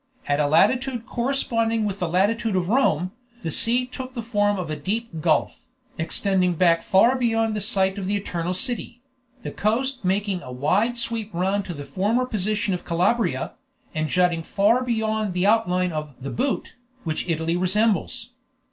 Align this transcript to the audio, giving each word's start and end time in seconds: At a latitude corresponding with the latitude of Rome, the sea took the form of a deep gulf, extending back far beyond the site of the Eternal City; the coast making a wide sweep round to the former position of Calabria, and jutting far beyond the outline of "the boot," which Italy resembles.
At 0.27 0.39
a 0.39 0.47
latitude 0.47 1.05
corresponding 1.05 1.85
with 1.85 1.99
the 1.99 2.09
latitude 2.09 2.55
of 2.55 2.69
Rome, 2.69 3.11
the 3.43 3.51
sea 3.51 3.85
took 3.85 4.15
the 4.15 4.23
form 4.23 4.57
of 4.57 4.71
a 4.71 4.75
deep 4.75 5.21
gulf, 5.21 5.59
extending 5.99 6.55
back 6.55 6.81
far 6.81 7.15
beyond 7.15 7.55
the 7.55 7.61
site 7.61 7.99
of 7.99 8.07
the 8.07 8.15
Eternal 8.15 8.55
City; 8.55 9.03
the 9.43 9.51
coast 9.51 10.03
making 10.03 10.41
a 10.41 10.51
wide 10.51 10.97
sweep 10.97 11.29
round 11.33 11.65
to 11.65 11.75
the 11.75 11.83
former 11.83 12.25
position 12.25 12.73
of 12.73 12.83
Calabria, 12.83 13.51
and 13.93 14.09
jutting 14.09 14.41
far 14.41 14.83
beyond 14.83 15.35
the 15.35 15.45
outline 15.45 15.91
of 15.91 16.15
"the 16.19 16.31
boot," 16.31 16.73
which 17.03 17.29
Italy 17.29 17.55
resembles. 17.55 18.31